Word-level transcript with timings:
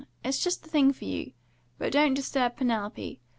It 0.23 0.29
is 0.29 0.39
just 0.39 0.63
the 0.63 0.67
thing 0.71 0.93
for 0.93 1.05
you! 1.05 1.33
But 1.77 1.91
don't 1.93 2.15
disturb 2.15 2.57
Penelope. 2.57 3.21